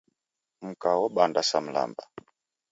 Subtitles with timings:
[0.63, 2.03] Mka wobanda sa mlamba.